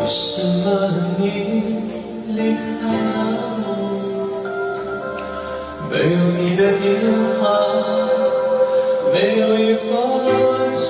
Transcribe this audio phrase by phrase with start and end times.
[0.00, 0.64] 为什么
[1.18, 1.22] 你
[2.28, 3.28] 离开了？
[5.76, 6.82] 我没有你的电
[7.36, 7.40] 话
[9.12, 9.84] 没有一封
[10.78, 10.88] 信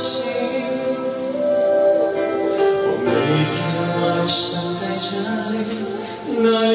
[2.87, 3.09] 我每
[3.51, 3.59] 天
[4.01, 4.39] 晚上
[4.79, 5.09] 在这
[5.51, 5.55] 里
[6.39, 6.70] 那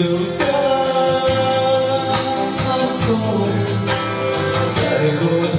[0.00, 0.40] 就放
[2.56, 2.62] 他
[2.96, 3.04] 走
[3.84, 3.88] 吧
[4.74, 4.80] 再
[5.20, 5.54] 多痛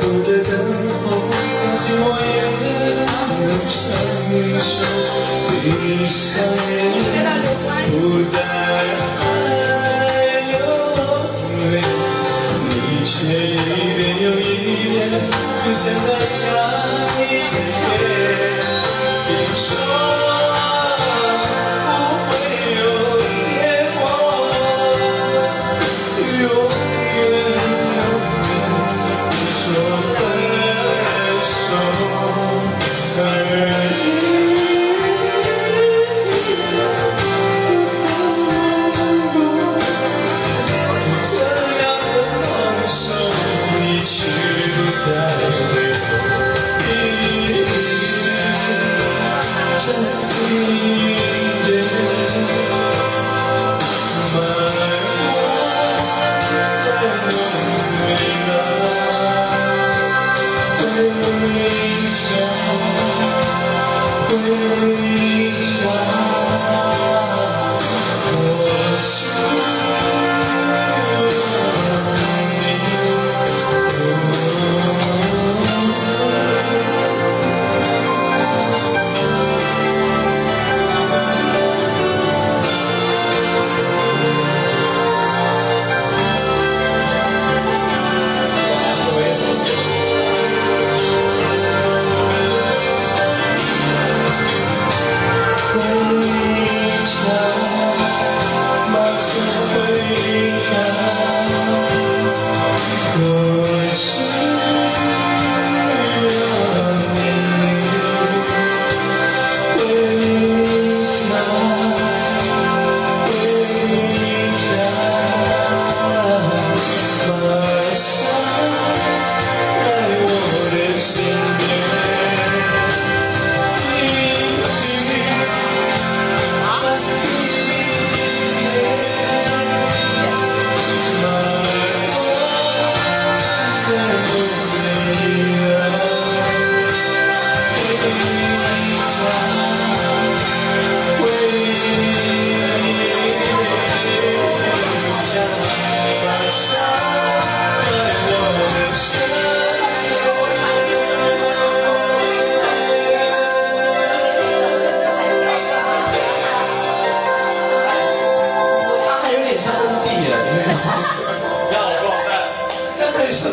[0.00, 0.52] 苦的等
[1.04, 1.06] 候
[1.48, 2.36] 相信我也
[3.38, 3.72] 能成
[4.58, 4.66] 生
[5.62, 5.66] 一
[44.66, 45.33] music.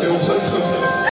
[0.01, 0.40] Deus